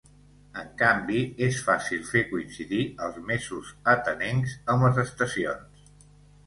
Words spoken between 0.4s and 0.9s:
En